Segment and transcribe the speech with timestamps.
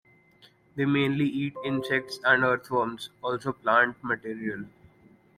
[0.75, 4.65] They mainly eat insects and earthworms, also plant material.